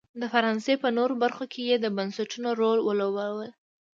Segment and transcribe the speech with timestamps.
[0.21, 3.47] د فرانسې په نورو برخو کې یې د بنسټونو رول ولوباوه.